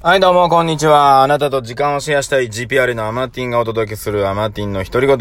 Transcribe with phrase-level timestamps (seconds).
[0.00, 1.24] はい、どうも、こんにちは。
[1.24, 5.18] あなたと時間をシェアしたい GPR のアマティンがお届けするアマティンの独り言。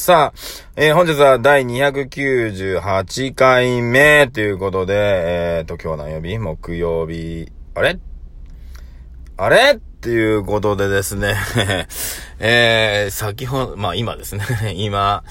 [0.00, 0.38] さあ、
[0.74, 6.38] えー、本日は第298回目ということで、えーと、今日何曜日？
[6.38, 7.52] 木曜日。
[7.76, 8.00] あれ？
[9.36, 9.74] あれ？
[9.76, 11.36] っていうことでですね、
[12.40, 15.22] えー、先ほど、まあ今ですね、 今、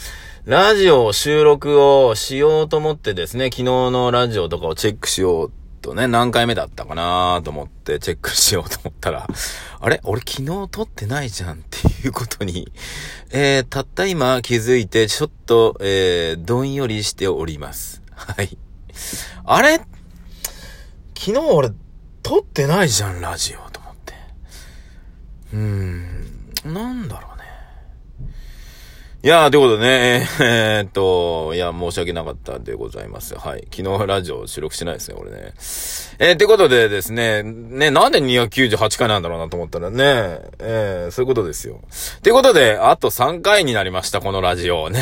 [0.45, 5.51] ラジオ収録をしようと思ってですね、昨日のラジオとかをチェックしよう
[5.83, 9.27] とね、何回目だったかなと思ってチェックしようと思ったら、
[9.79, 9.99] あれ？
[10.05, 12.71] 俺昨日撮ってないじゃんっていうことに、
[13.29, 18.01] えー、たった今気づいて、ちょっと、えー、どんよりしております。
[18.15, 18.57] はい。
[19.43, 19.81] あれ？
[21.17, 21.71] 昨日俺
[22.23, 24.13] 撮ってないじゃん、ラジオと思って。
[25.53, 27.32] うーん、なんだろう。
[29.25, 33.35] いやー、ということでね、 えーっと、いや、申し訳なかったでございます。
[33.35, 33.65] はい。
[33.73, 35.53] 昨日ラジオ収録してないですね、俺ね。
[36.19, 41.79] えー、ということでですね、ね、なんで298回なんだろうなと思ったらね、えー、そういうことですよ。
[42.21, 44.99] ということで、あと3回になりました、このラジオ ね。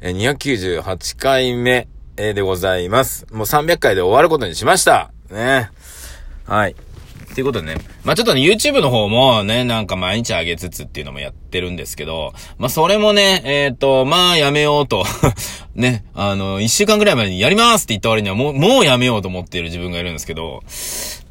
[0.00, 1.86] え298回目、
[2.16, 3.26] でございます。
[3.30, 5.10] もう300回で終わることにしました。
[5.30, 5.68] ね。
[6.46, 6.76] はい。
[7.34, 7.76] ということでね。
[8.04, 15.04] まあ、ちょっとね、YouTube の方もね、なんか毎日上げつつっていうのもやってるんですけど、まあ、それもね、えっ、と、まあ、やめようと。
[15.74, 20.62] ね、あの、一週間ぐらい前にやりますって言った割にはもう、もうやめようと思っている自分がいるんですけど、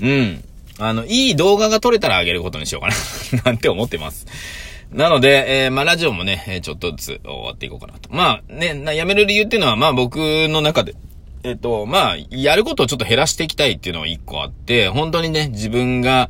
[0.01, 0.43] うん。
[0.79, 3.43] あの、いい動画が撮れたら上げることにしようかな。
[3.45, 4.25] なんて思ってます。
[4.91, 8.09] なので、えー、まあ、ラジオもね、ちょっとずつ終わっていこうかなと。
[8.11, 10.93] まあ、ね、やめる理由っていうのは、まあ、僕の中で、
[11.43, 16.29] えっと、まあ、やることをちょっと減らしていきたいっていうのが一個あって、本当にね、自分が、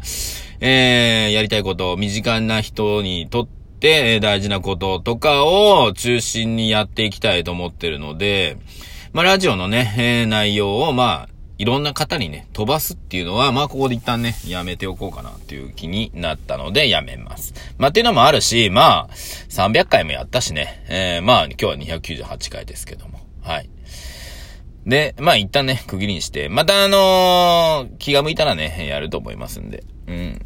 [0.60, 3.48] えー、やりたいこと、身近な人にとっ
[3.80, 8.58] て、大事なこととかを中心にやっていきたいと思ってるので、
[9.12, 17.54] まあ、ラジオのね、えー内容を、まあ、いろんな方にね、飛ばすっていうのは、まあ、ここで一旦ね、やめておこうかなっていう気になったので、やめます。
[17.78, 19.10] まあ、っていうのもあるし、まあ、
[19.50, 23.70] 300回もやったしね、えー、まあ、今日は298回ですけども、はい。
[24.86, 29.84] で、まあ一旦ね、区切りにして、またあのー気が向いたらね、やると思いますんで。
[30.08, 30.46] うん。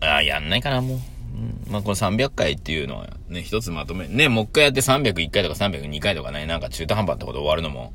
[0.00, 0.98] ああ、やんないかな、もう。
[1.34, 7.92] うん、まあこの300回っていうのはね、一つまとめ、ね、もう一回やって301回とか302回とかね、なんか中途半端ってこと終わるのも、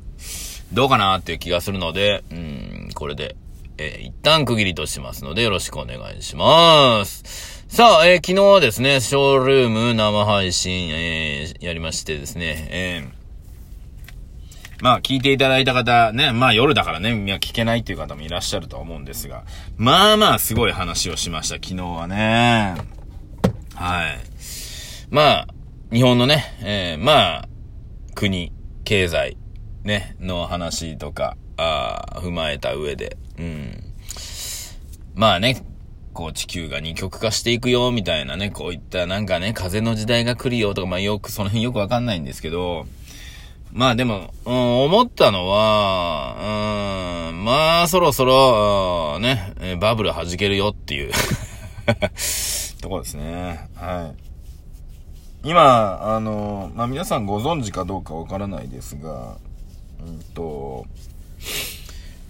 [0.72, 3.36] どうかなっていう気がするので、うん、これで、
[3.78, 7.64] えー一旦区切りとしますので、よろしくお願いします。
[7.68, 13.23] さあ、えー昨日はですね、ショールーム生配信、えーやりましてですね、えー
[14.80, 19.44] まあ、聞いていただいた方、ね、まあ夜だからね、みんな聞けないっていう方もいらっしゃるとは思うんですが、
[19.76, 22.74] まあまあすごい話をしました、昨日はね。
[23.74, 24.18] はい。
[25.10, 25.46] まあ、
[25.92, 27.48] 日本のね、えーまあ、
[28.14, 28.52] 国、
[28.84, 29.36] 経済、
[29.84, 33.84] ね、の話とか、あ踏まえた上で、うん。
[35.14, 35.64] まあね、
[36.12, 42.86] こう地球が二極化していくよ、みたいなね、こういったなんかね、風の時代が来るよとか、まあよく、その辺よくわかんないんですけど、
[43.74, 44.54] まあでも、うん、
[44.84, 51.10] 思ったのは、うん、まあそろそろ、ね、バブル弾けるよっていう
[52.80, 53.68] ところですね。
[53.74, 54.14] は
[55.42, 55.48] い。
[55.48, 59.38] 今、あの、まあ皆さんご存知かどうかわからないですが、
[60.06, 60.86] うんと、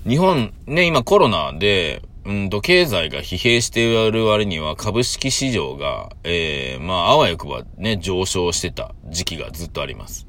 [0.09, 10.27] 日本、ね、今コロナで、うんと、経済が疲弊している割には株式市場が、ええまあ、あわよくばね、上昇してた時期がずっとあります。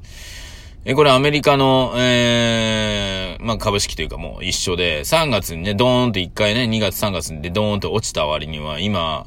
[0.88, 9.26] え、これアメリカの、ええまあ株式というかもう一緒で、3月にね、ドーンと1回ね、2月3月にドーンと落ちた割には、今、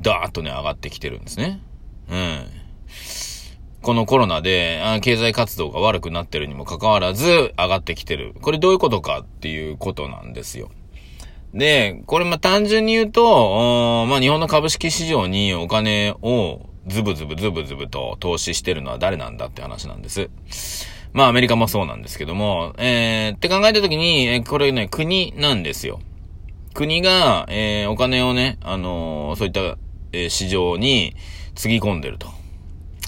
[0.00, 1.60] ダーッとね、上がってきてるんですね。
[2.08, 2.46] うん。
[3.82, 8.34] このコロナで、あ経済活動が悪くなってるにもかかわらず、上がってきてる。
[8.40, 10.70] これどういうことかっていうことなんですよ。
[11.52, 20.30] で、これま単純に言うと、まあ日本の株式市場にお金をズブズブズブズブと投資してるのは誰なんだって話なんです。
[21.12, 26.00] まあアメリカもそうなんですけども、えー、って考えたときに、えこれね、国なんですよ。
[26.74, 29.60] 国が、えー、お金をね、あのーそういった、
[30.12, 31.14] えー市場に
[31.54, 32.28] つぎ込んでると。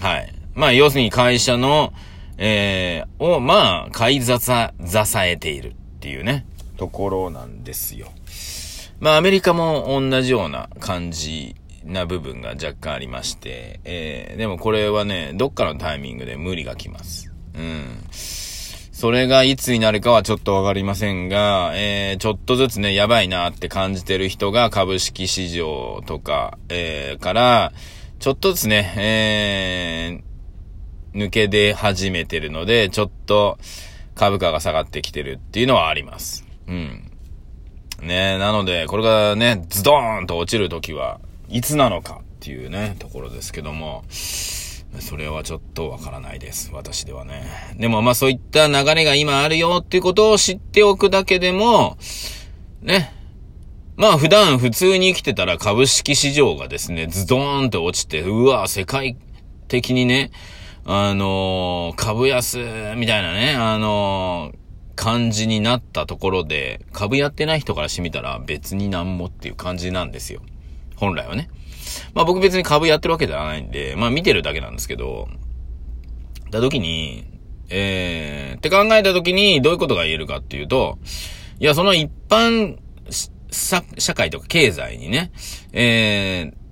[0.01, 0.35] はい。
[0.55, 1.93] まあ、要するに会社の、
[2.37, 6.47] えー、を、まあ、買いざさ、支えているっていうね、
[6.77, 8.09] ところなんですよ。
[9.01, 17.34] まあ、アメリカも同じような感じな部分が若干ありまして、えー、でもこれはね、どっかのタイミングで無理が来ます。
[17.55, 18.05] うん。
[18.11, 27.73] それがいつになるかはちょっとわかりませんが、えー、ちょっとずつね、やばいなって感じてる人が株式市場とか、えー、から、
[28.19, 33.59] ちょっとずつね、えー、抜け出始めてるので、ちょっと
[34.15, 36.47] 株価が下がってきてるっていうのはあります。
[36.67, 37.11] うん。
[38.01, 44.05] ねなので、これがね、ズドーンと落ちるときは、いつなのかっていうね、ところですけども、
[45.01, 46.71] それはちょっとわからないです。
[46.73, 47.45] 私ではね。
[47.79, 51.97] でもまあそういった流れが今あるよっていうことを知っておくだけでも、
[52.83, 53.13] ね。
[53.97, 59.17] まあ普段普通に生きてたら株式市場がですね、ズドーンと落ちて、うわ、世界
[59.69, 60.31] 的にね、
[60.85, 62.59] あのー、株安、
[62.97, 64.59] みたいなね、あのー、
[64.97, 70.43] 感じになったところで、株やってない人からしてみたら別になんもっていう感じなんですよ。
[70.97, 71.49] 本来はね。
[72.15, 75.29] まあ僕別に株やってるわけではないんで、まあ見てるだけなんですけど、
[76.51, 77.25] だ時に、
[77.69, 80.99] えー、って考えた時にどういうことが言えるかっていうと、
[81.59, 82.79] いや、その一般、
[83.51, 85.31] 社会とか経済にね、
[85.73, 86.65] えー、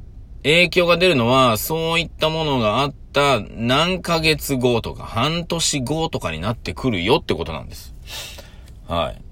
[0.43, 7.95] 影響が出るのは、そういったものがあった何ヶ月後とか半年後とかになってくるよってことなんです。
[8.89, 9.23] はい。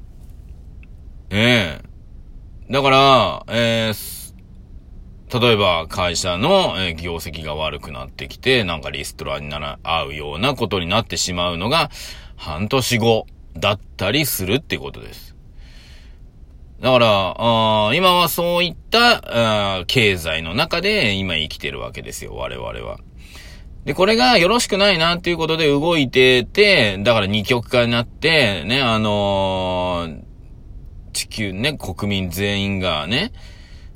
[1.30, 4.19] ええー、だから、えー、
[5.32, 11.90] 例えば会社の業績が悪くなってきて、なんかリストラになら、合うようなことになってしまうのが、
[12.36, 15.36] 半年後だったりするってことです。
[16.80, 22.98] だから、あ今はそういったあ経済の中で今生きてるわけですよ、我々は。
[23.84, 30.20] で、これがよろしくないなっていうことで動いてて、だから二極化になって、ね、あのー、
[31.12, 33.32] 地球ね、国民全員がね、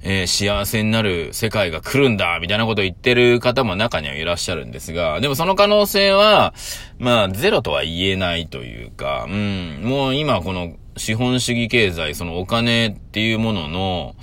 [0.07, 6.53] えー、幸せになる世界が来るんだ、みたいなことを言ってる方も中にはいらっしゃるんですが、でもその可能性は、
[6.99, 14.15] まあ、ゼロとは言えないというか、うん、もう今この資本主義経済、そのお金っていうものの、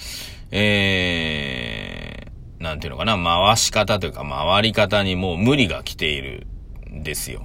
[0.51, 6.45] えー、なんていうのかな、回し方というか回り方にもう無理が来ている
[6.94, 7.44] んですよ。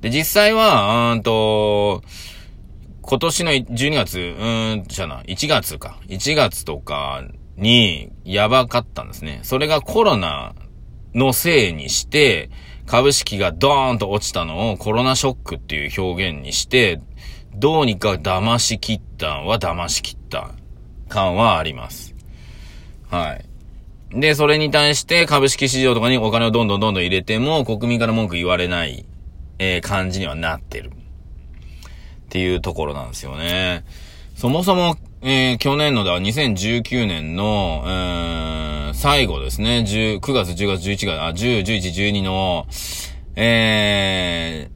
[0.00, 2.02] で、実際は、うんと、
[3.02, 4.44] 今年の12月、う
[4.76, 5.98] ん、じゃな、1月か。
[6.08, 7.22] 1月とか
[7.60, 9.40] にやばかったんですね。
[9.42, 10.54] それがコロナ
[11.14, 12.50] のせいにして、
[12.86, 17.00] 株式がドーンと落ちたのをコロナショックっていう表現にして、
[17.54, 20.52] どうにか騙し切ったんは騙し切った
[21.08, 22.14] 感はあります。
[23.08, 23.34] は
[24.12, 24.20] い。
[24.20, 29.04] で、それに対して株式市場とかにお金をどんどんどんどん入れても国民から文句言われない、
[29.58, 30.90] えー、感じにはなってる。
[30.90, 30.92] っ
[32.30, 33.84] ていうところなんですよね。
[34.36, 42.66] そもそも、えー、去年のでは2019年の、えー、最後ですね、10 9月、10月、11月、あ、10、11、12の、
[43.36, 44.70] え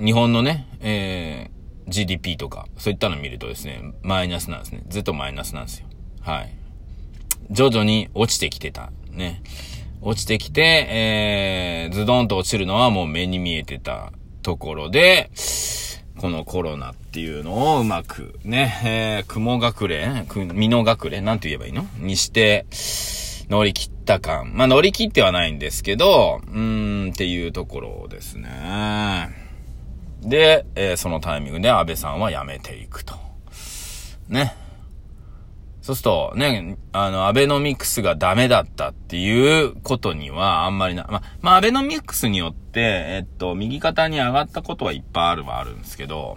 [0.00, 4.82] ー、日本のね、えー、GDP とか、そういったのを見るとですね、マイナスなんですね。
[4.88, 5.86] ずっとマイナスなんですよ。
[6.22, 6.52] はい。
[7.52, 8.90] 徐々に落ちてきてた。
[9.12, 9.44] ね。
[10.00, 10.60] 落ちてきて、
[10.90, 15.30] えー、ズドンと落ちるのはもう目に見えてたところで、
[16.18, 21.86] このコロナっていうのをうまくね、えー、雲隠れ、身の隠れ、なんて言えばいいの？
[21.98, 22.66] にして、
[23.48, 24.52] 乗り切った感。
[24.54, 29.30] まあ、乗り切ってはないんですけど、うーん、っていうところですね。
[30.20, 33.14] で、えー、そのタイミングで安倍さんは辞めていくと。
[34.28, 34.54] ね。
[35.88, 46.36] そうすると、ね、あの、アベノミクスがダメだったっていうことにはあんまりな、ま、まあ、アベノミクスによって、えっと、右肩に上がったことはいっぱいあるはあるんですけど、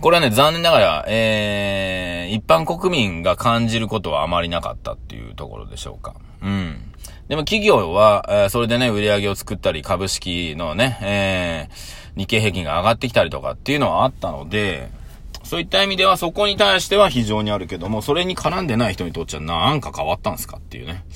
[0.00, 6.14] これはね、残念ながら、えー、一般国民が感じることはあまりなかったっていうところでしょうか。
[6.40, 6.92] うん。
[7.26, 14.96] でも企業は、えー、それでね、売り上げを作ったり、株式のね、えー、日経平均が上がってきたりとかっていうのはあったので、
[15.48, 21.06] そういった意味ではそこに対しては非常にあるけども、それに絡んでない人にとっちゃなんか変わったんですかっていうね、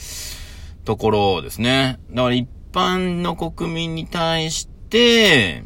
[0.87, 2.01] ところですね。
[2.11, 5.65] だから一般の国民に対して、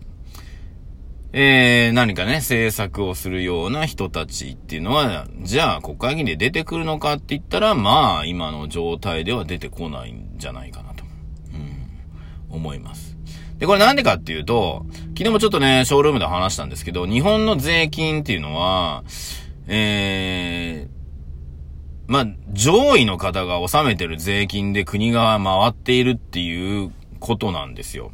[1.33, 11.05] えー、何かね、政策をするような人たちっていうのは、じゃあ国会議員で出てくるのかって言ったら、まあ、今の状態では出てこないんじゃないかなと、
[12.51, 13.16] うん、思います。
[13.59, 14.85] で、これなんでかっていうと、
[15.17, 19.03] 昨日もちょっとね、ショールームで話したんですけど、日本の税金っていうのは、
[19.67, 28.13] ええー、まあ、上位の方が納めてる税金で国が回っているっていうことなんですよ。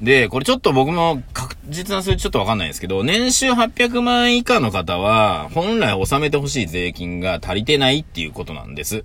[0.00, 9.04] で、これちょっと僕も確実な数字ちょっとわかんないですけど、年収800万以下の方は、本来納めてほしい税金が足りてないっていうことなんです。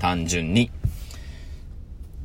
[0.00, 0.70] 単純に。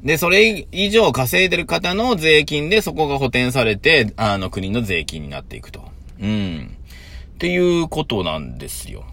[0.03, 5.81] で、それ以上稼いでる方の税金でそこが補填されて、あの国の税金になっていくと。
[6.19, 6.75] うん。
[7.35, 9.05] っていうことなんですよ。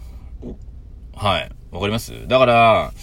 [1.15, 1.51] はい。
[1.71, 2.27] わかります？
[2.27, 2.93] だから、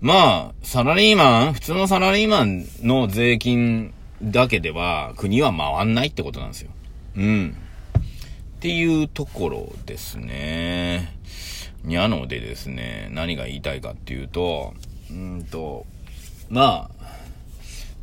[0.00, 6.70] まあ、サラリーマン、普通のサラリーマンの税金だけでは国は回んないってことなんですよ。
[7.16, 7.56] うん。
[7.98, 11.14] っていうところですね。
[11.84, 14.74] にゃのでですね、何が言いたいかっていうと、
[15.10, 15.84] うんと、
[16.48, 16.95] まあ、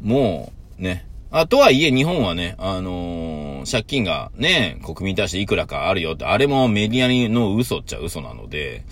[0.03, 8.83] もうね、あ、とはいえ日本はね、あのー、借金がね、国民に対していくらかあるよって、あれもメディアの嘘っちゃ嘘なので、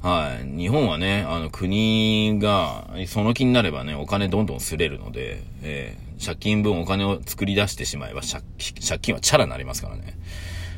[0.00, 0.56] はい。
[0.56, 8.42] 日本はね、あの、国が、その気になればね、お金どんどんすれるので、えー、借金分お金を作り出してしまえば、借
[9.00, 10.16] 金はチャラになりますからね。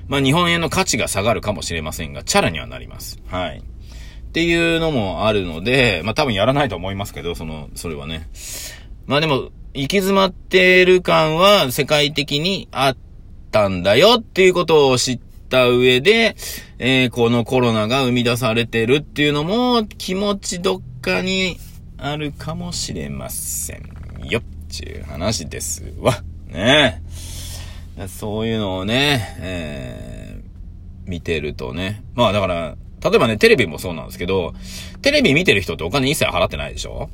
[0.08, 3.20] まあ、日本円の価値が下がるかもしれませんが、チャラにはなります。
[3.26, 3.58] はい。
[3.58, 8.28] っていうのもあるので、まあ、多分やらないと思いますけど、その、それはね。
[9.08, 12.96] まあでも、行き詰まってる感は世界的にあっ
[13.50, 16.36] たんだよっていうことを知った上で、
[16.78, 21.56] えー、このコロナが生み出されてるっていうのも気持ちどっかに
[21.96, 24.42] あるかもしれませんよっ
[24.76, 26.22] ていう話ですわ。
[26.48, 27.02] ね
[28.08, 32.02] そういうのをね、えー、見てるとね。
[32.14, 34.52] まあだから、例えばね、テレビもそうなんですけど、
[35.02, 37.08] テレビ見てる人ってお金一切払ってないでしょ？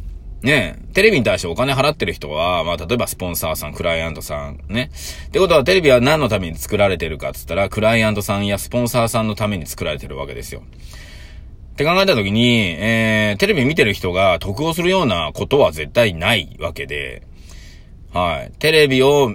[0.45, 4.91] ねえテレビに対してお金払ってる人は、まあ、例えばスポンサーさん、クライアントさん、ね。
[5.29, 10.63] ってことは、テレビは何のために作られてるかって言ったら、クライアントさんやスポンサーさんのために作られてるわけですよ。
[11.73, 17.27] って考えたときに、えー、テレビ見てる人が得をするようなことは絶対ないわけで、
[18.13, 18.53] はい。
[18.59, 19.35] テレビを、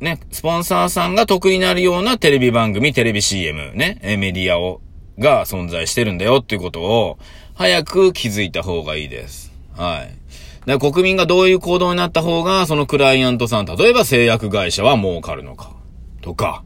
[0.00, 4.80] ね、スポンサーさんが得になるようなテレビ番組、テレビ CM、ね、メディアを、
[5.20, 7.18] が存在してるんだよっていうことを、
[7.54, 9.51] 早く気づいた方がいいです。
[9.76, 10.22] はい。
[10.66, 15.72] だ国民がどういう行動になった方が、そのクライアントさん、例えば製薬会社は儲かるのか。
[16.20, 16.62] とか。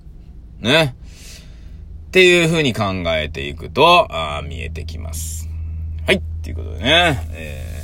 [0.60, 0.94] ね。
[2.08, 5.48] っていう風に考えていくと、あ見えてきます。
[6.06, 6.16] はい。
[6.16, 7.28] っていうことでね。
[7.32, 7.82] え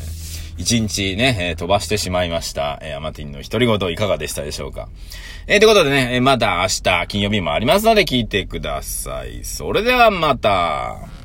[0.56, 2.78] ー、一日ね、えー、飛ばしてしまいました。
[2.82, 4.88] えー、アマティンの独り言いかがでしたでしょうか。
[5.46, 9.44] えー、ということでね、え、また明日金曜日もありますので聞いてください。
[9.44, 11.21] それではまた。